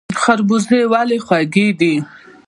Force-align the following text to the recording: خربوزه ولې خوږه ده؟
خربوزه 0.21 0.79
ولې 0.91 1.17
خوږه 1.25 1.67
ده؟ 1.79 1.93